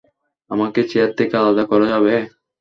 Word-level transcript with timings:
আমাকে 0.51 0.81
চেয়ার 0.89 1.11
থেকে 1.17 1.33
আলাদা 1.41 1.63
করা 1.71 1.85
যাবে? 1.93 2.13